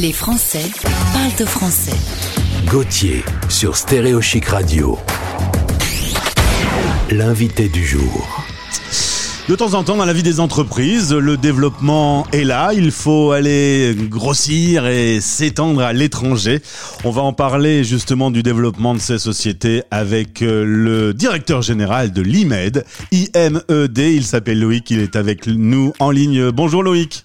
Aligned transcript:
Les 0.00 0.12
Français 0.12 0.72
parlent 1.12 1.36
de 1.38 1.44
français. 1.44 1.96
Gauthier 2.66 3.22
sur 3.48 3.76
Stéréo 3.76 4.20
Chic 4.20 4.46
Radio. 4.46 4.98
L'invité 7.12 7.68
du 7.68 7.86
jour. 7.86 8.44
De 9.48 9.54
temps 9.54 9.74
en 9.74 9.84
temps, 9.84 9.96
dans 9.96 10.04
la 10.04 10.12
vie 10.12 10.24
des 10.24 10.40
entreprises, 10.40 11.12
le 11.12 11.36
développement 11.36 12.26
est 12.32 12.42
là. 12.42 12.72
Il 12.74 12.90
faut 12.90 13.30
aller 13.30 13.94
grossir 14.10 14.88
et 14.88 15.20
s'étendre 15.20 15.80
à 15.82 15.92
l'étranger. 15.92 16.60
On 17.04 17.12
va 17.12 17.22
en 17.22 17.32
parler 17.32 17.84
justement 17.84 18.32
du 18.32 18.42
développement 18.42 18.94
de 18.94 18.98
ces 18.98 19.18
sociétés 19.18 19.84
avec 19.92 20.42
euh, 20.42 20.64
le 20.66 21.14
directeur 21.14 21.62
général 21.62 22.12
de 22.12 22.20
l'IMED, 22.20 22.84
IMED. 23.12 23.98
Il 23.98 24.24
s'appelle 24.24 24.58
Loïc. 24.58 24.90
Il 24.90 24.98
est 24.98 25.14
avec 25.14 25.46
nous 25.46 25.92
en 26.00 26.10
ligne. 26.10 26.50
Bonjour 26.50 26.82
Loïc. 26.82 27.22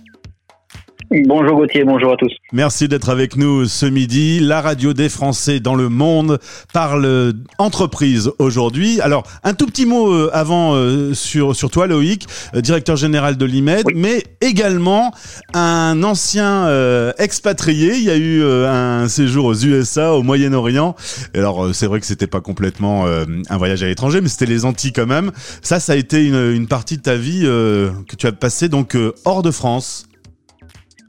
Bonjour 1.11 1.57
Gauthier, 1.57 1.83
bonjour 1.85 2.13
à 2.13 2.17
tous. 2.17 2.31
Merci 2.53 2.87
d'être 2.87 3.09
avec 3.09 3.35
nous 3.35 3.65
ce 3.65 3.87
midi. 3.87 4.39
La 4.39 4.61
radio 4.61 4.93
des 4.93 5.09
Français 5.09 5.59
dans 5.59 5.73
le 5.73 5.89
monde 5.89 6.37
parle 6.71 7.33
entreprise 7.57 8.29
aujourd'hui. 8.37 9.01
Alors, 9.01 9.23
un 9.43 9.55
tout 9.55 9.65
petit 9.65 9.87
mot 9.87 10.13
euh, 10.13 10.29
avant 10.33 10.75
euh, 10.75 11.15
sur, 11.15 11.55
sur 11.55 11.71
toi 11.71 11.87
Loïc, 11.87 12.27
euh, 12.53 12.61
directeur 12.61 12.95
général 12.95 13.37
de 13.37 13.45
l'IMED, 13.45 13.85
mais 13.95 14.23
également 14.39 15.11
un 15.55 16.03
ancien 16.03 16.69
expatrié. 17.17 17.95
Il 17.95 18.03
y 18.03 18.11
a 18.11 18.17
eu 18.17 18.43
un 18.43 19.07
séjour 19.07 19.45
aux 19.45 19.55
USA, 19.55 20.13
au 20.13 20.21
Moyen-Orient. 20.21 20.95
Alors, 21.33 21.73
c'est 21.73 21.87
vrai 21.87 21.99
que 21.99 22.05
c'était 22.05 22.27
pas 22.27 22.41
complètement 22.41 23.05
un 23.07 23.57
voyage 23.57 23.81
à 23.81 23.87
l'étranger, 23.87 24.21
mais 24.21 24.29
c'était 24.29 24.45
les 24.45 24.65
Antilles 24.65 24.93
quand 24.93 25.07
même. 25.07 25.31
Ça, 25.61 25.79
ça 25.79 25.93
a 25.93 25.95
été 25.95 26.25
une, 26.25 26.51
une 26.51 26.67
partie 26.67 26.97
de 26.97 27.01
ta 27.01 27.15
vie 27.15 27.41
que 27.41 28.15
tu 28.17 28.27
as 28.27 28.31
passé 28.31 28.69
donc 28.69 28.95
hors 29.25 29.41
de 29.41 29.51
France. 29.51 30.09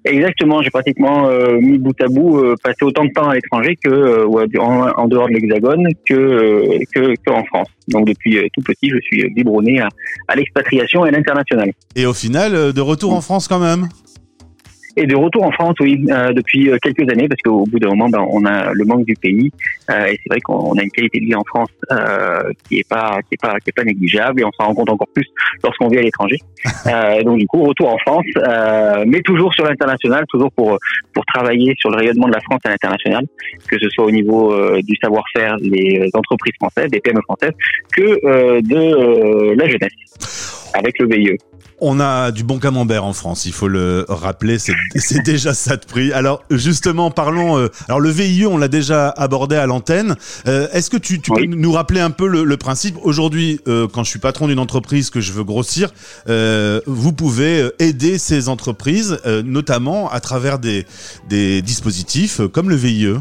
Exactement, 0.05 0.63
j'ai 0.63 0.71
pratiquement 0.71 1.29
euh, 1.29 1.61
mis 1.61 1.77
bout 1.77 1.95
à 2.01 2.07
bout 2.07 2.39
euh, 2.39 2.55
passé 2.63 2.85
autant 2.85 3.05
de 3.05 3.11
temps 3.11 3.29
à 3.29 3.35
l'étranger 3.35 3.77
que 3.77 3.91
euh, 3.91 4.27
en, 4.59 5.09
dehors 5.09 5.29
de 5.29 5.35
l'Hexagone 5.35 5.89
que, 6.07 6.79
que, 6.95 7.15
que 7.15 7.31
en 7.31 7.45
France. 7.45 7.69
Donc 7.89 8.07
depuis 8.07 8.39
tout 8.55 8.63
petit, 8.63 8.89
je 8.89 8.99
suis 9.01 9.29
biberonné 9.35 9.81
à, 9.81 9.89
à 10.29 10.37
l'expatriation 10.37 11.05
et 11.05 11.09
à 11.09 11.13
l'international. 11.13 11.73
Et 11.97 12.07
au 12.07 12.15
final, 12.15 12.73
de 12.73 12.81
retour 12.81 13.13
en 13.13 13.21
France 13.21 13.47
quand 13.47 13.59
même 13.59 13.89
et 15.01 15.07
de 15.07 15.17
retour 15.17 15.45
en 15.45 15.51
France, 15.51 15.77
oui, 15.81 16.05
euh, 16.11 16.33
depuis 16.33 16.71
euh, 16.71 16.77
quelques 16.83 17.11
années, 17.11 17.27
parce 17.27 17.41
qu'au 17.43 17.65
bout 17.65 17.79
d'un 17.79 17.89
moment, 17.89 18.11
ben, 18.11 18.23
on 18.31 18.45
a 18.45 18.73
le 18.75 18.85
manque 18.85 19.07
du 19.07 19.15
pays, 19.15 19.51
euh, 19.91 20.05
et 20.07 20.21
c'est 20.23 20.29
vrai 20.29 20.41
qu'on 20.41 20.77
a 20.77 20.83
une 20.83 20.91
qualité 20.91 21.21
de 21.21 21.25
vie 21.25 21.35
en 21.35 21.45
France 21.45 21.71
euh, 21.91 22.53
qui 22.69 22.81
est 22.81 22.89
pas 22.89 23.21
qui 23.23 23.35
est 23.35 23.41
pas 23.41 23.59
qui 23.61 23.71
est 23.71 23.73
pas 23.75 23.85
négligeable, 23.85 24.43
et 24.43 24.45
on 24.45 24.53
s'en 24.53 24.67
rend 24.67 24.75
compte 24.75 24.91
encore 24.91 25.09
plus 25.15 25.27
lorsqu'on 25.65 25.89
vit 25.89 25.99
à 25.99 26.03
l'étranger. 26.03 26.37
donc 27.25 27.39
du 27.39 27.47
coup, 27.47 27.63
retour 27.63 27.89
en 27.89 27.99
France, 27.99 28.27
mais 29.07 29.23
toujours 29.23 29.55
sur 29.55 29.65
l'international, 29.65 30.25
toujours 30.29 30.53
pour 30.53 30.79
pour 31.15 31.25
travailler 31.27 31.75
sur 31.79 31.91
le 31.91 31.97
rayonnement 31.97 32.29
de 32.29 32.35
la 32.35 32.41
France 32.41 32.61
à 32.65 32.69
l'international, 32.69 33.25
que 33.69 33.79
ce 33.79 33.89
soit 33.89 34.05
au 34.05 34.11
niveau 34.11 34.55
du 34.83 34.95
savoir-faire 35.03 35.57
des 35.61 36.11
entreprises 36.13 36.55
françaises, 36.61 36.91
des 36.91 37.01
PME 37.01 37.23
françaises, 37.23 37.53
que 37.97 38.61
de 38.61 39.55
la 39.55 39.67
jeunesse 39.67 40.60
avec 40.75 40.99
le 40.99 41.07
VIE. 41.07 41.37
On 41.83 41.99
a 41.99 42.31
du 42.31 42.45
bon 42.45 42.59
camembert 42.59 43.05
en 43.05 43.15
France, 43.15 43.47
il 43.47 43.53
faut 43.53 43.69
le 43.69 44.05
rappeler, 44.09 44.59
c'est 44.59 44.75
déjà 45.25 45.55
ça 45.55 45.77
de 45.77 45.87
prix. 45.87 46.13
Alors 46.13 46.45
justement, 46.51 47.11
parlons. 47.11 47.57
Euh, 47.57 47.69
alors 47.89 48.01
le 48.01 48.11
VIE, 48.11 48.45
on 48.45 48.59
l'a 48.59 48.69
déjà 48.69 49.09
abordé 49.09 49.57
à 49.57 49.67
l'antenne. 49.67 50.15
Euh, 50.47 50.69
est-ce 50.75 50.91
que 50.91 50.99
tu, 50.99 51.21
tu 51.21 51.31
peux 51.31 51.45
nous 51.47 51.73
rappeler 51.73 52.01
un 52.01 52.11
peu 52.11 52.29
le, 52.29 52.57
principe? 52.59 52.97
Aujourd'hui, 53.03 53.61
euh, 53.67 53.89
quand 53.91 54.05
je 54.05 54.11
suis 54.11 54.19
patron 54.19 54.47
d'une 54.49 54.59
entreprise 54.59 55.09
que 55.09 55.23
je 55.23 55.33
veux 55.33 55.45
grossir, 55.45 55.91
vous 56.27 57.13
pouvez 57.13 57.71
aider 57.79 58.19
ces 58.19 58.49
entreprises, 58.49 59.19
notamment 59.45 60.11
à 60.11 60.21
travers 60.21 60.59
des, 60.59 60.85
des 61.29 61.63
dispositifs 61.63 62.41
comme 62.53 62.69
le 62.69 62.77
VIE. 62.77 63.15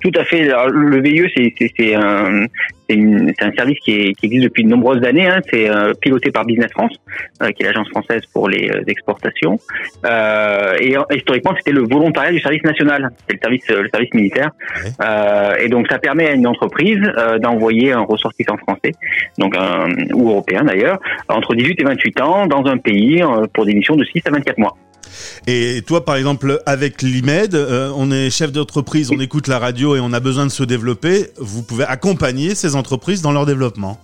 Tout 0.00 0.12
à 0.16 0.24
fait. 0.24 0.44
le 0.44 1.00
VIE, 1.00 1.52
c'est 1.76 1.94
un, 1.94 2.46
un, 2.90 3.52
service 3.56 3.78
qui, 3.80 4.14
existe 4.22 4.44
depuis 4.44 4.64
de 4.64 4.68
nombreuses 4.68 5.04
années. 5.04 5.26
Hein. 5.26 5.40
C'est 5.50 5.70
euh, 5.70 5.92
piloté 6.00 6.30
par 6.30 6.44
Business 6.44 6.70
France, 6.72 6.92
euh, 7.42 7.50
qui 7.50 7.62
est 7.62 7.66
l'agence 7.66 7.88
française 7.88 8.22
pour 8.32 8.48
les 8.48 8.70
euh, 8.70 8.82
exportations. 8.86 9.58
et 10.80 10.96
historiquement, 11.14 11.54
c'était 11.56 11.72
le 11.72 11.82
volontariat 11.82 12.32
du 12.32 12.40
service 12.40 12.64
national. 12.64 13.10
C'est 13.28 13.34
le 13.34 13.40
service, 13.40 13.68
le 13.68 13.88
service 13.88 14.14
militaire. 14.14 14.50
et 15.60 15.68
donc, 15.68 15.86
ça 15.90 15.98
permet 15.98 16.28
à 16.28 16.32
une 16.32 16.46
entreprise 16.46 17.00
d'envoyer 17.40 17.92
un 17.92 18.02
ressortissant 18.02 18.56
français, 18.56 18.92
donc 19.38 19.54
ou 20.14 20.30
européen 20.30 20.62
d'ailleurs, 20.64 20.98
entre 21.28 21.54
18 21.54 21.80
et 21.80 21.84
28 21.84 22.20
ans 22.20 22.46
dans 22.46 22.64
un 22.66 22.78
pays 22.78 23.22
pour 23.52 23.64
des 23.66 23.74
missions 23.74 23.96
de 23.96 24.04
6 24.04 24.22
à 24.26 24.30
24 24.30 24.58
mois. 24.58 24.76
Et 25.46 25.82
toi, 25.86 26.04
par 26.04 26.16
exemple, 26.16 26.62
avec 26.66 27.02
l'IMED, 27.02 27.54
euh, 27.54 27.92
on 27.96 28.10
est 28.10 28.30
chef 28.30 28.52
d'entreprise, 28.52 29.10
on 29.10 29.20
écoute 29.20 29.48
la 29.48 29.58
radio 29.58 29.96
et 29.96 30.00
on 30.00 30.12
a 30.12 30.20
besoin 30.20 30.46
de 30.46 30.50
se 30.50 30.62
développer. 30.62 31.30
Vous 31.38 31.62
pouvez 31.62 31.84
accompagner 31.84 32.54
ces 32.54 32.76
entreprises 32.76 33.22
dans 33.22 33.32
leur 33.32 33.46
développement. 33.46 34.00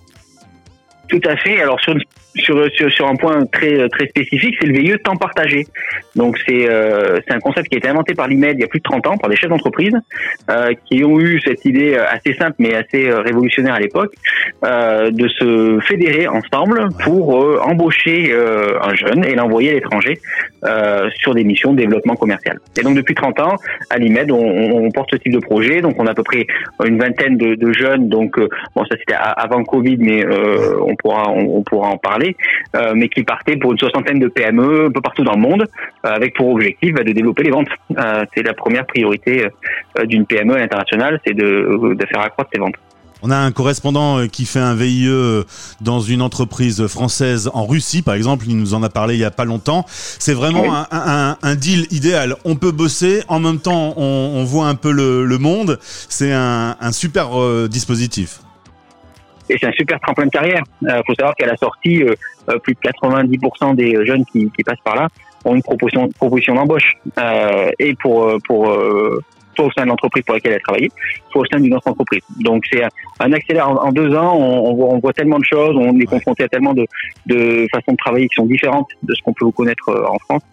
Tout 1.11 1.19
à 1.25 1.35
fait. 1.35 1.61
Alors 1.61 1.79
sur 1.81 1.93
sur, 2.35 2.65
sur, 2.71 2.89
sur 2.89 3.07
un 3.07 3.17
point 3.17 3.45
très 3.45 3.89
très 3.89 4.07
spécifique, 4.07 4.55
c'est 4.59 4.67
le 4.67 4.79
VIE 4.79 4.97
temps 5.03 5.17
partagé. 5.17 5.67
Donc 6.15 6.37
c'est 6.47 6.69
euh, 6.69 7.19
un 7.29 7.39
concept 7.39 7.67
qui 7.67 7.75
a 7.75 7.77
été 7.79 7.89
inventé 7.89 8.13
par 8.13 8.29
l'IMED 8.29 8.55
il 8.57 8.61
y 8.61 8.63
a 8.63 8.67
plus 8.67 8.79
de 8.79 8.83
30 8.83 9.07
ans 9.07 9.17
par 9.17 9.29
des 9.29 9.35
chefs 9.35 9.49
d'entreprise 9.49 9.93
euh, 10.49 10.73
qui 10.85 11.03
ont 11.03 11.19
eu 11.19 11.41
cette 11.41 11.65
idée 11.65 11.95
assez 11.95 12.33
simple 12.35 12.55
mais 12.59 12.73
assez 12.73 13.09
euh, 13.09 13.19
révolutionnaire 13.19 13.73
à 13.73 13.79
l'époque 13.79 14.13
euh, 14.63 15.09
de 15.09 15.27
se 15.27 15.79
fédérer 15.87 16.27
ensemble 16.27 16.89
pour 17.03 17.43
euh, 17.43 17.59
embaucher 17.63 18.31
euh, 18.31 18.77
un 18.83 18.93
jeune 18.93 19.25
et 19.25 19.33
l'envoyer 19.33 19.71
à 19.71 19.73
l'étranger 19.73 20.19
sur 21.15 21.33
des 21.33 21.43
missions 21.43 21.71
de 21.73 21.77
développement 21.77 22.15
commercial. 22.15 22.59
Et 22.79 22.83
donc 22.83 22.95
depuis 22.95 23.15
30 23.15 23.39
ans, 23.39 23.55
à 23.89 23.97
l'IMED, 23.97 24.29
on, 24.29 24.37
on, 24.37 24.91
porte 24.91 25.09
ce 25.11 25.15
type 25.15 25.33
de 25.33 25.39
projet. 25.39 25.81
Donc 25.81 25.95
on 25.97 26.05
a 26.05 26.11
à 26.11 26.13
peu 26.13 26.21
près 26.21 26.45
une 26.85 26.99
vingtaine 26.99 27.35
de, 27.35 27.55
de 27.55 27.73
jeunes. 27.73 28.09
Donc 28.09 28.39
bon 28.75 28.85
ça 28.85 28.95
c'était 28.99 29.15
avant 29.17 29.63
Covid, 29.63 29.97
mais 29.97 30.23
on 30.79 30.95
pourra 31.01 31.29
on, 31.29 31.57
on 31.57 31.63
pourra 31.63 31.89
en 31.89 31.97
parler 31.97 32.35
euh, 32.75 32.93
mais 32.95 33.09
qui 33.09 33.23
partait 33.23 33.57
pour 33.57 33.73
une 33.73 33.77
soixantaine 33.77 34.19
de 34.19 34.27
PME 34.27 34.87
un 34.87 34.91
peu 34.91 35.01
partout 35.01 35.23
dans 35.23 35.33
le 35.33 35.41
monde, 35.41 35.63
euh, 36.05 36.09
avec 36.09 36.35
pour 36.35 36.49
objectif 36.49 36.93
bah, 36.93 37.03
de 37.03 37.11
développer 37.11 37.43
les 37.43 37.51
ventes. 37.51 37.67
Euh, 37.97 38.23
c'est 38.33 38.43
la 38.43 38.53
première 38.53 38.85
priorité 38.85 39.47
d'une 40.05 40.25
PME 40.25 40.55
à 40.55 40.59
l'international, 40.59 41.19
c'est 41.25 41.33
de, 41.33 41.93
de 41.93 42.05
faire 42.05 42.21
accroître 42.21 42.49
ses 42.53 42.59
ventes. 42.59 42.75
On 43.23 43.29
a 43.29 43.37
un 43.37 43.51
correspondant 43.51 44.27
qui 44.27 44.45
fait 44.45 44.59
un 44.59 44.73
VIE 44.73 45.07
dans 45.79 45.99
une 45.99 46.23
entreprise 46.23 46.87
française 46.87 47.51
en 47.53 47.67
Russie, 47.67 48.01
par 48.01 48.15
exemple. 48.15 48.45
Il 48.47 48.57
nous 48.57 48.73
en 48.73 48.81
a 48.81 48.89
parlé 48.89 49.13
il 49.13 49.19
y 49.19 49.25
a 49.25 49.29
pas 49.29 49.45
longtemps. 49.45 49.85
C'est 49.87 50.33
vraiment 50.33 50.73
un, 50.75 50.87
un, 50.89 51.37
un, 51.43 51.55
deal 51.55 51.85
idéal. 51.91 52.35
On 52.45 52.55
peut 52.55 52.71
bosser, 52.71 53.21
en 53.27 53.39
même 53.39 53.59
temps, 53.59 53.93
on, 53.97 54.31
on 54.37 54.43
voit 54.43 54.67
un 54.67 54.73
peu 54.75 54.91
le, 54.91 55.25
le 55.25 55.37
monde. 55.37 55.77
C'est 55.83 56.33
un, 56.33 56.75
un, 56.79 56.91
super 56.91 57.29
dispositif 57.69 58.39
et 59.51 59.57
c'est 59.59 59.67
un 59.67 59.71
super 59.73 59.99
tremplin 59.99 60.25
de 60.25 60.31
carrière. 60.31 60.63
Il 60.81 60.89
euh, 60.89 61.01
faut 61.05 61.13
savoir 61.15 61.35
qu'à 61.35 61.45
la 61.45 61.57
sortie, 61.57 62.03
euh, 62.03 62.15
euh, 62.49 62.57
plus 62.59 62.73
de 62.73 62.79
90% 62.79 63.75
des 63.75 64.05
jeunes 64.05 64.25
qui, 64.25 64.49
qui, 64.51 64.63
passent 64.63 64.79
par 64.83 64.95
là 64.95 65.07
ont 65.43 65.55
une 65.55 65.63
proposition, 65.63 66.07
proposition 66.09 66.55
d'embauche 66.55 66.97
et 67.79 67.95
pour 67.95 68.31
pour 68.47 68.65
soit 69.55 69.65
au 69.65 69.71
sein 69.71 69.83
de 69.83 69.87
l'entreprise 69.89 70.23
pour 70.23 70.35
laquelle 70.35 70.51
elle 70.51 70.59
a 70.59 70.61
travaillé, 70.61 70.91
soit 71.31 71.41
au 71.41 71.45
sein 71.45 71.59
d'une 71.59 71.73
autre 71.73 71.87
entreprise. 71.87 72.21
Donc 72.39 72.63
c'est 72.71 72.83
un 73.19 73.33
accélère 73.33 73.67
en, 73.67 73.91
deux 73.91 74.15
ans, 74.15 74.37
on, 74.37 74.73
voit, 74.75 74.89
on, 74.89 74.99
voit, 74.99 75.13
tellement 75.13 75.39
de 75.39 75.43
choses, 75.45 75.75
on 75.75 75.99
est 75.99 76.05
confronté 76.05 76.43
à 76.43 76.47
tellement 76.47 76.73
de, 76.73 76.85
de 77.25 77.67
façons 77.71 77.93
de 77.93 77.97
travailler 77.97 78.27
qui 78.27 78.35
sont 78.35 78.45
différentes 78.45 78.87
de 79.01 79.15
ce 79.15 79.21
qu'on 79.23 79.33
peut 79.33 79.49
connaître 79.51 79.89
en 79.89 80.19
France. 80.19 80.43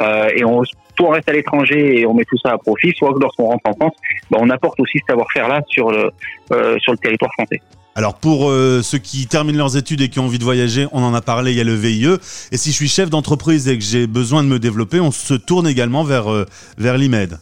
Euh, 0.00 0.28
et 0.34 0.44
on, 0.44 0.62
soit 0.64 1.08
on 1.08 1.10
reste 1.10 1.28
à 1.28 1.32
l'étranger 1.32 2.00
et 2.00 2.06
on 2.06 2.14
met 2.14 2.24
tout 2.24 2.38
ça 2.38 2.52
à 2.52 2.58
profit, 2.58 2.92
soit 2.96 3.12
lorsqu'on 3.20 3.46
rentre 3.46 3.68
en 3.68 3.74
France, 3.74 3.94
ben 4.30 4.38
on 4.40 4.50
apporte 4.50 4.78
aussi 4.80 4.98
ce 4.98 5.04
savoir-faire 5.08 5.48
là 5.48 5.60
sur 5.68 5.90
euh, 5.90 6.78
sur 6.78 6.92
le 6.92 6.98
territoire 6.98 7.32
français. 7.32 7.60
Alors 7.98 8.14
pour 8.14 8.48
euh, 8.48 8.80
ceux 8.80 8.98
qui 8.98 9.26
terminent 9.26 9.58
leurs 9.58 9.76
études 9.76 10.00
et 10.02 10.08
qui 10.08 10.20
ont 10.20 10.26
envie 10.26 10.38
de 10.38 10.44
voyager, 10.44 10.86
on 10.92 11.02
en 11.02 11.14
a 11.14 11.20
parlé, 11.20 11.50
il 11.50 11.58
y 11.58 11.60
a 11.60 11.64
le 11.64 11.74
VIE. 11.74 12.06
Et 12.52 12.56
si 12.56 12.70
je 12.70 12.76
suis 12.76 12.86
chef 12.86 13.10
d'entreprise 13.10 13.66
et 13.66 13.76
que 13.76 13.82
j'ai 13.82 14.06
besoin 14.06 14.44
de 14.44 14.48
me 14.48 14.60
développer, 14.60 15.00
on 15.00 15.10
se 15.10 15.34
tourne 15.34 15.66
également 15.66 16.04
vers, 16.04 16.30
euh, 16.30 16.46
vers 16.78 16.96
l'IMED. 16.96 17.40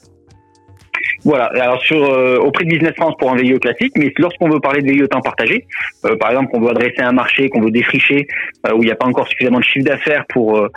Voilà. 1.27 1.47
Alors 1.61 1.83
sur 1.83 2.05
euh, 2.05 2.39
auprès 2.39 2.63
de 2.63 2.71
Business 2.71 2.95
France 2.95 3.15
pour 3.19 3.33
un 3.33 3.35
VIE 3.35 3.59
classique, 3.59 3.95
mais 3.99 4.13
lorsqu'on 4.17 4.49
veut 4.49 4.61
parler 4.61 4.81
de 4.81 4.93
VIE 4.93 5.09
temps 5.09 5.21
partagé, 5.21 5.67
euh, 6.05 6.15
par 6.15 6.31
exemple 6.31 6.53
qu'on 6.53 6.61
veut 6.61 6.71
adresser 6.71 7.01
un 7.01 7.11
marché, 7.11 7.49
qu'on 7.49 7.61
veut 7.61 7.73
défricher, 7.73 8.29
euh, 8.65 8.75
où 8.75 8.85
il 8.85 8.87
n'y 8.87 8.93
a 8.93 8.95
pas 8.95 9.07
encore 9.07 9.27
suffisamment 9.27 9.59
de 9.59 9.65
chiffre 9.65 9.85
d'affaires 9.85 10.25
pour 10.29 10.69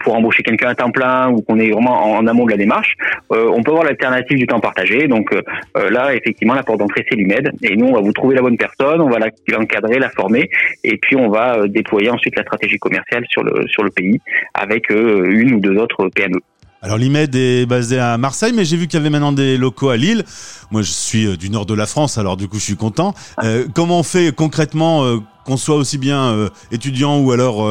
pour 0.00 0.14
embaucher 0.14 0.42
quelqu'un 0.42 0.70
à 0.70 0.74
temps 0.74 0.90
plein 0.90 1.28
ou 1.28 1.42
qu'on 1.42 1.58
est 1.58 1.70
vraiment 1.70 2.16
en, 2.16 2.26
amont 2.26 2.46
de 2.46 2.52
la 2.52 2.56
démarche, 2.56 2.96
on 3.30 3.62
peut 3.62 3.70
avoir 3.70 3.84
l'alternative 3.84 4.38
du 4.38 4.46
temps 4.46 4.60
partagé. 4.60 5.08
Donc 5.08 5.34
là, 5.74 6.14
effectivement, 6.14 6.54
la 6.54 6.62
porte 6.62 6.78
d'entrée 6.78 7.04
c'est 7.08 7.14
l'IMED, 7.14 7.52
et 7.62 7.76
nous 7.76 7.86
on 7.86 7.92
va 7.92 8.00
vous 8.00 8.12
trouver 8.12 8.34
la 8.34 8.42
bonne 8.42 8.56
personne, 8.56 9.00
on 9.00 9.10
va 9.10 9.18
l'encadrer, 9.48 9.98
la 9.98 10.08
former, 10.08 10.48
et 10.84 10.96
puis 10.96 11.16
on 11.16 11.28
va 11.28 11.68
déployer 11.68 12.10
ensuite 12.10 12.36
la 12.36 12.42
stratégie 12.42 12.78
commerciale 12.78 13.24
sur 13.28 13.42
le 13.42 13.66
sur 13.68 13.82
le 13.82 13.90
pays 13.90 14.18
avec 14.54 14.88
une 14.90 15.54
ou 15.54 15.60
deux 15.60 15.76
autres 15.76 16.08
PME. 16.14 16.40
Alors 16.80 16.96
l'IMED 16.96 17.34
est 17.34 17.66
basé 17.66 17.98
à 17.98 18.16
Marseille, 18.18 18.52
mais 18.54 18.64
j'ai 18.64 18.76
vu 18.76 18.86
qu'il 18.86 18.98
y 18.98 19.00
avait 19.00 19.10
maintenant 19.10 19.32
des 19.32 19.56
locaux 19.56 19.88
à 19.88 19.96
Lille. 19.96 20.24
Moi, 20.70 20.82
je 20.82 20.92
suis 20.92 21.26
euh, 21.26 21.36
du 21.36 21.50
nord 21.50 21.66
de 21.66 21.74
la 21.74 21.86
France, 21.86 22.18
alors 22.18 22.36
du 22.36 22.46
coup, 22.46 22.58
je 22.58 22.64
suis 22.64 22.76
content. 22.76 23.14
Euh, 23.42 23.66
comment 23.74 23.98
on 23.98 24.02
fait 24.04 24.32
concrètement 24.32 25.04
euh, 25.04 25.18
qu'on 25.44 25.56
soit 25.56 25.74
aussi 25.74 25.98
bien 25.98 26.48
étudiant 26.70 27.18
ou 27.18 27.32
alors 27.32 27.66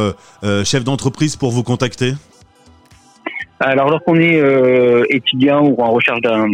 chef 0.66 0.84
d'entreprise 0.84 1.36
pour 1.36 1.52
vous 1.52 1.62
contacter? 1.62 2.16
Alors 3.60 3.90
lorsqu'on 3.90 4.16
est 4.16 4.40
euh, 4.40 5.04
étudiant 5.10 5.66
ou 5.66 5.82
en 5.82 5.92
recherche 5.92 6.22
d'un 6.22 6.48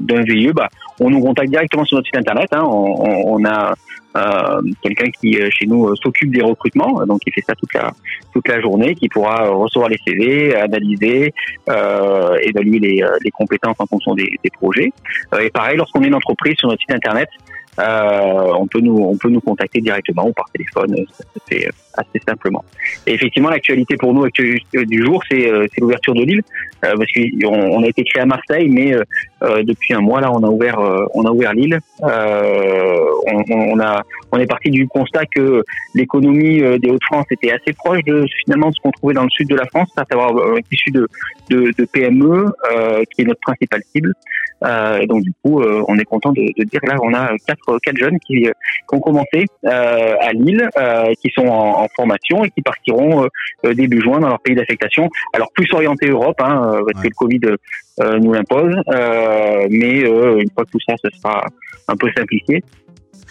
d'un 0.00 0.22
VIE, 0.22 0.52
bah, 0.54 0.68
on 1.00 1.10
nous 1.10 1.20
contacte 1.20 1.50
directement 1.50 1.84
sur 1.84 1.96
notre 1.96 2.06
site 2.06 2.16
internet. 2.16 2.48
Hein. 2.52 2.62
On, 2.64 3.38
on, 3.38 3.44
a 3.44 3.74
euh, 4.16 4.62
quelqu'un 4.82 5.10
qui 5.10 5.38
chez 5.50 5.66
nous 5.66 5.94
s'occupe 5.96 6.30
des 6.30 6.42
recrutements, 6.42 7.04
donc 7.06 7.20
il 7.26 7.32
fait 7.32 7.42
ça 7.46 7.54
toute 7.54 7.74
la 7.74 7.90
toute 8.32 8.46
la 8.46 8.60
journée, 8.60 8.94
qui 8.94 9.08
pourra 9.08 9.48
recevoir 9.48 9.90
les 9.90 9.98
CV, 10.06 10.54
analyser, 10.54 11.34
euh, 11.68 12.36
évaluer 12.42 12.78
les, 12.78 13.04
les 13.22 13.30
compétences 13.32 13.76
en 13.80 13.86
fonction 13.86 14.14
des, 14.14 14.38
des 14.42 14.50
projets. 14.50 14.92
et 15.40 15.50
pareil, 15.50 15.76
lorsqu'on 15.76 16.02
est 16.02 16.08
une 16.08 16.14
entreprise 16.14 16.54
sur 16.56 16.68
notre 16.68 16.80
site 16.80 16.94
internet, 16.94 17.28
euh, 17.78 18.52
on 18.58 18.66
peut 18.66 18.80
nous 18.80 18.96
on 18.96 19.16
peut 19.16 19.28
nous 19.28 19.40
contacter 19.40 19.80
directement 19.80 20.26
ou 20.28 20.32
par 20.32 20.46
téléphone, 20.52 20.96
se 20.96 21.22
fait 21.48 21.68
assez 21.94 22.20
simplement. 22.26 22.64
Et 23.06 23.14
effectivement, 23.14 23.50
l'actualité 23.50 23.96
pour 23.96 24.12
nous 24.12 24.26
du 24.28 25.04
jour, 25.04 25.22
c'est 25.30 25.48
c'est 25.72 25.80
l'ouverture 25.80 26.14
de 26.14 26.22
l'île, 26.22 26.42
parce 26.80 27.10
qu'on 27.12 27.48
on 27.48 27.82
a 27.82 27.86
été 27.86 28.04
créé 28.04 28.22
à 28.22 28.26
Marseille, 28.26 28.68
mais 28.68 28.94
depuis 29.42 29.94
un 29.94 30.00
mois 30.00 30.20
là, 30.20 30.32
on 30.32 30.42
a 30.42 30.48
ouvert 30.48 30.78
on 31.14 31.24
a 31.24 31.30
ouvert 31.30 31.52
l'île. 31.52 31.78
On, 32.00 33.44
on, 33.50 33.80
a 33.80 34.02
on 34.32 34.38
est 34.38 34.46
parti 34.46 34.70
du 34.70 34.86
constat 34.88 35.26
que 35.26 35.62
l'économie 35.94 36.60
des 36.78 36.90
Hauts-de-France 36.90 37.26
était 37.30 37.52
assez 37.52 37.72
proche 37.72 38.02
de 38.04 38.24
finalement 38.44 38.72
ce 38.72 38.80
qu'on 38.80 38.90
trouvait 38.90 39.14
dans 39.14 39.24
le 39.24 39.30
sud 39.30 39.48
de 39.48 39.56
la 39.56 39.66
France, 39.66 39.88
à 39.96 40.04
savoir 40.04 40.32
issu 40.70 40.90
de, 40.90 41.08
de, 41.50 41.72
de 41.76 41.84
PME, 41.84 42.46
qui 43.10 43.22
est 43.22 43.24
notre 43.24 43.40
principale 43.40 43.82
cible. 43.92 44.12
Euh, 44.64 44.98
et 44.98 45.06
donc 45.06 45.22
du 45.22 45.32
coup, 45.42 45.60
euh, 45.60 45.84
on 45.88 45.98
est 45.98 46.04
content 46.04 46.32
de, 46.32 46.42
de, 46.56 46.64
dire 46.64 46.80
là, 46.82 46.96
on 47.02 47.14
a 47.14 47.30
quatre 47.46 47.78
quatre 47.82 47.96
jeunes 47.96 48.18
qui, 48.18 48.42
qui 48.42 48.94
ont 48.94 49.00
commencé 49.00 49.46
euh, 49.64 50.14
à 50.20 50.32
Lille, 50.32 50.68
qui 51.20 51.30
sont 51.30 51.46
en, 51.46 51.84
en, 51.84 51.88
formation 51.94 52.44
et 52.44 52.50
qui 52.50 52.62
partiront 52.62 53.28
début 53.64 54.00
juin 54.00 54.20
dans 54.20 54.28
leur 54.28 54.40
pays 54.40 54.54
d'affectation. 54.54 55.08
Alors 55.32 55.50
plus 55.52 55.72
orienté 55.72 56.08
Europe, 56.08 56.40
hein, 56.40 56.80
parce 56.86 57.02
que 57.02 57.08
le 57.08 57.14
Covid 57.14 57.40
nous 58.20 58.32
l'impose, 58.32 58.76
mais 59.70 60.00
une 60.00 60.50
fois 60.54 60.64
que 60.64 60.70
tout 60.70 60.80
ça, 60.86 60.94
ce 61.02 61.10
sera 61.16 61.44
un 61.88 61.96
peu 61.96 62.10
simplifié 62.16 62.62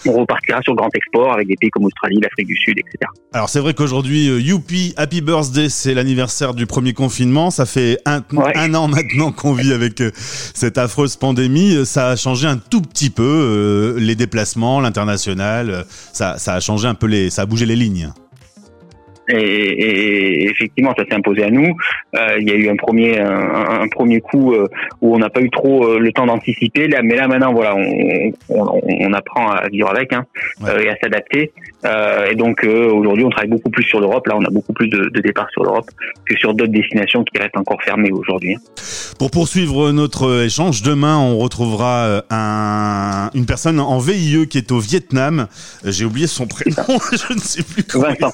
on 0.06 0.14
repartira 0.14 0.62
sur 0.62 0.74
le 0.74 0.78
grand 0.78 0.90
export 0.94 1.34
avec 1.34 1.48
des 1.48 1.56
pays 1.60 1.70
comme 1.70 1.86
Australie, 1.86 2.20
l'Afrique 2.22 2.48
du 2.48 2.56
Sud, 2.56 2.78
etc. 2.78 2.98
Alors 3.34 3.50
c'est 3.50 3.60
vrai 3.60 3.74
qu'aujourd'hui, 3.74 4.30
euh, 4.30 4.40
Youpi, 4.40 4.94
Happy 4.98 5.22
Birthday, 5.22 5.70
c'est 5.70 5.94
l'anniversaire 5.94 6.54
du 6.54 6.66
premier 6.66 6.94
confinement. 6.94 7.52
Ça 7.52 7.66
fait 7.66 8.00
un, 8.06 8.22
un 8.56 8.74
an 8.74 8.88
maintenant 8.88 9.32
qu'on 9.32 9.54
vit 9.54 9.74
avec 9.74 10.02
euh, 10.02 10.12
cette 10.16 10.78
affreuse 10.78 11.16
pandémie. 11.16 11.86
Ça 11.86 12.10
a 12.10 12.16
changé 12.16 12.48
un 12.48 12.58
tout 12.58 12.82
petit 12.82 13.10
peu 13.10 13.24
euh, 13.24 14.00
les 14.00 14.16
déplacements, 14.16 14.80
l'international. 14.82 15.86
Ça, 16.14 16.38
ça 16.38 16.54
a 16.54 16.60
changé 16.60 16.88
un 16.88 16.96
peu 16.96 17.08
les, 17.08 17.30
ça 17.30 17.44
a 17.44 17.46
bougé 17.46 17.66
les 17.66 17.76
lignes. 17.76 18.12
Et, 19.30 19.36
et, 19.36 20.50
effectivement, 20.50 20.94
ça 20.98 21.04
s'est 21.06 21.14
imposé 21.16 21.44
à 21.44 21.50
nous. 21.50 21.76
Euh, 22.16 22.38
il 22.40 22.48
y 22.48 22.52
a 22.52 22.56
eu 22.56 22.70
un 22.70 22.76
premier 22.76 23.20
un, 23.20 23.82
un 23.82 23.88
premier 23.88 24.22
coup 24.22 24.54
euh, 24.54 24.68
où 25.02 25.16
on 25.16 25.20
n'a 25.20 25.30
pas 25.30 25.42
eu 25.42 25.50
trop 25.50 25.86
euh, 25.86 26.00
le 26.00 26.12
temps 26.12 26.26
d'anticiper. 26.26 26.88
Là, 26.88 27.02
mais 27.04 27.16
là 27.16 27.28
maintenant, 27.28 27.54
voilà, 27.54 27.76
on, 27.76 28.32
on, 28.50 28.82
on 28.86 29.14
apprend 29.14 29.52
à 29.52 29.68
vivre 29.68 29.90
avec 29.90 30.14
hein, 30.14 30.26
et 30.80 30.90
à 30.90 30.96
s'adapter. 31.02 31.52
et 32.30 32.36
donc 32.36 32.64
aujourd'hui, 32.66 33.26
on 33.26 33.30
travaille 33.30 33.50
beaucoup 33.50 33.70
plus 33.70 33.84
sur 33.84 34.00
l'Europe. 34.00 34.28
Là, 34.28 34.36
on 34.38 34.46
a 34.46 34.50
beaucoup 34.50 34.74
plus 34.74 34.88
de, 34.88 35.10
de 35.10 35.22
départs 35.22 35.50
sur 35.52 35.64
l'Europe 35.64 35.90
que 36.26 36.36
sur 36.38 36.54
d'autres 36.54 36.72
destinations 36.72 37.24
qui 37.24 37.38
restent 37.38 37.58
encore 37.58 37.82
fermées 37.84 38.12
aujourd'hui. 38.12 38.56
Hein. 38.56 38.60
Pour 39.20 39.32
poursuivre 39.32 39.92
notre 39.92 40.44
échange, 40.44 40.84
demain, 40.84 41.18
on 41.18 41.38
retrouvera 41.38 42.24
un, 42.30 43.30
une 43.34 43.46
personne 43.46 43.80
en 43.80 44.00
VIE 44.00 44.48
qui 44.48 44.58
est 44.58 44.72
au 44.72 44.80
Vietnam. 44.80 45.48
J'ai 45.84 46.06
oublié 46.06 46.28
son 46.28 46.48
prénom. 46.48 46.76
Je 47.12 47.34
ne 47.34 47.40
sais 47.40 47.64
plus 47.64 47.84
comment. 47.84 48.32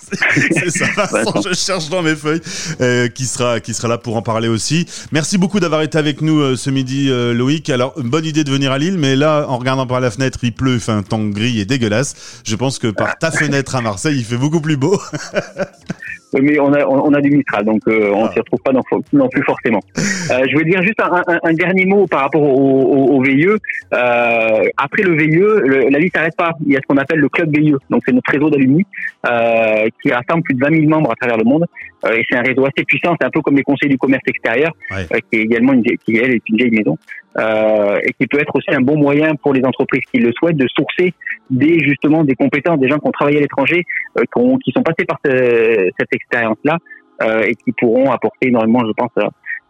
C'est 0.52 0.70
ça. 0.70 0.83
je 1.46 1.54
cherche 1.54 1.90
dans 1.90 2.02
mes 2.02 2.16
feuilles, 2.16 2.42
euh, 2.82 3.08
qui 3.08 3.26
sera 3.26 3.60
qui 3.60 3.74
sera 3.74 3.88
là 3.88 3.98
pour 3.98 4.16
en 4.16 4.22
parler 4.22 4.48
aussi. 4.48 4.86
Merci 5.12 5.38
beaucoup 5.38 5.60
d'avoir 5.60 5.82
été 5.82 5.98
avec 5.98 6.22
nous 6.22 6.40
euh, 6.40 6.56
ce 6.56 6.70
midi, 6.70 7.10
euh, 7.10 7.34
Loïc. 7.34 7.70
Alors, 7.70 7.94
bonne 7.98 8.26
idée 8.26 8.44
de 8.44 8.52
venir 8.52 8.72
à 8.72 8.78
Lille, 8.78 8.98
mais 8.98 9.16
là, 9.16 9.46
en 9.48 9.58
regardant 9.58 9.88
par 9.88 10.00
la 10.00 10.12
fenêtre, 10.12 10.40
il 10.44 10.54
pleut, 10.54 10.80
un 10.88 11.04
temps 11.04 11.24
gris 11.24 11.60
et 11.60 11.66
dégueulasse. 11.66 12.16
Je 12.44 12.56
pense 12.56 12.80
que 12.80 12.88
par 12.88 13.18
ta 13.18 13.32
fenêtre 13.32 13.76
à 13.76 13.82
Marseille, 13.82 14.18
il 14.18 14.26
fait 14.26 14.38
beaucoup 14.38 14.62
plus 14.62 14.78
beau. 14.78 15.02
mais 16.42 16.60
on 16.60 16.74
a, 16.74 16.86
on 16.86 17.14
a 17.14 17.22
du 17.22 17.30
Mistral, 17.32 17.66
donc 17.66 17.82
euh, 17.88 18.12
on 18.14 18.24
ne 18.24 18.28
ah. 18.28 18.32
s'y 18.32 18.40
retrouve 18.40 18.62
pas 18.62 18.72
non, 18.72 18.82
non 19.14 19.30
plus 19.30 19.44
forcément. 19.44 19.80
Euh, 19.98 20.46
je 20.50 20.58
vais 20.58 20.64
dire 20.66 20.82
juste 20.82 21.00
un, 21.02 21.22
un, 21.28 21.40
un, 21.44 21.54
dernier 21.54 21.86
mot 21.86 22.08
par 22.08 22.22
rapport 22.22 22.42
au, 22.42 22.48
au, 22.48 23.18
au 23.18 23.22
VIE. 23.22 23.48
Euh, 23.48 24.64
après 24.78 25.04
le 25.04 25.16
VIE, 25.16 25.90
la 25.92 26.00
liste 26.00 26.16
s'arrête 26.16 26.36
pas. 26.36 26.54
Il 26.66 26.72
y 26.72 26.78
a 26.78 26.80
ce 26.80 26.88
qu'on 26.88 26.98
appelle 26.98 27.20
le 27.20 27.30
club 27.30 27.56
VIE, 27.56 27.76
donc 27.90 28.04
c'est 28.06 28.14
notre 28.14 28.32
réseau 28.32 28.50
d'alumni 28.50 28.86
euh, 29.28 29.88
qui 30.02 30.12
rassemble 30.12 30.44
plus 30.44 30.56
de 30.56 30.60
20 30.60 30.76
000 30.76 30.90
membres 30.90 31.12
à 31.12 31.16
travers 31.16 31.38
le 31.38 31.44
monde. 31.44 31.66
Euh, 32.06 32.14
et 32.14 32.26
c'est 32.30 32.38
un 32.38 32.42
réseau 32.42 32.66
assez 32.66 32.84
puissant. 32.86 33.16
C'est 33.20 33.28
un 33.28 33.30
peu 33.30 33.42
comme 33.42 33.56
les 33.56 33.64
conseils 33.64 33.90
du 33.90 33.98
commerce 33.98 34.24
extérieur, 34.28 34.72
euh, 34.92 35.04
qui 35.32 35.40
est 35.40 35.44
également 35.44 35.74
une, 35.74 35.84
qui 35.84 36.18
elle, 36.18 36.36
est 36.36 36.50
une 36.50 36.58
vieille 36.58 36.72
maison. 36.72 36.98
Euh, 37.40 37.98
et 38.04 38.14
qui 38.14 38.28
peut 38.28 38.40
être 38.40 38.56
aussi 38.56 38.70
un 38.70 38.82
bon 38.82 38.96
moyen 38.96 39.34
pour 39.36 39.54
les 39.54 39.66
entreprises 39.66 40.04
qui 40.12 40.20
le 40.20 40.32
souhaitent 40.34 40.58
de 40.58 40.68
sourcer 40.68 41.16
des 41.50 41.80
justement 41.80 42.24
des 42.24 42.36
compétences 42.36 42.80
des 42.80 42.88
gens 42.88 43.00
qui 43.00 43.08
ont 43.08 43.12
travaillé 43.12 43.40
à 43.40 43.42
l'étranger, 43.42 43.86
euh, 44.20 44.24
qui, 44.36 44.58
qui, 44.64 44.72
sont 44.72 44.84
passés 44.84 45.06
par 45.06 45.18
cette 45.26 46.14
expérience-là 46.14 46.78
euh, 47.24 47.44
et 47.44 47.56
qui 47.56 47.72
pourront 47.80 48.12
apporter 48.12 48.48
énormément, 48.48 48.82
je 48.86 48.92
pense, 48.94 49.12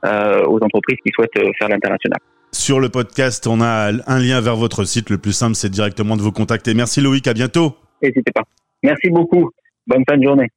euh, 0.06 0.44
aux 0.45 0.57
entreprises 0.62 0.98
qui 1.06 1.12
souhaitent 1.13 1.56
faire 1.57 1.69
l'international. 1.69 2.19
Sur 2.51 2.80
le 2.80 2.89
podcast, 2.89 3.48
on 3.48 3.62
a 3.62 3.92
un 4.07 4.19
lien 4.19 4.42
vers 4.42 4.56
votre 4.56 4.83
site. 4.83 5.10
Le 5.10 5.18
plus 5.18 5.33
simple, 5.33 5.56
c'est 5.56 5.69
directement 5.69 6.15
de 6.18 6.21
vous 6.21 6.31
contacter. 6.31 6.74
Merci 6.74 7.01
Loïc, 7.01 7.27
à 7.27 7.33
bientôt. 7.33 7.75
N'hésitez 8.01 8.31
pas. 8.33 8.44
Merci 8.83 9.10
beaucoup. 9.10 9.50
Bonne 9.88 10.04
fin 10.07 10.18
de 10.18 10.24
journée. 10.24 10.50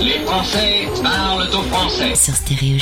Les 0.00 0.24
Français 0.24 0.86
parlent 1.02 1.48
au 1.48 1.62
français. 1.62 2.14
Sur 2.14 2.34
Stéréo 2.34 2.78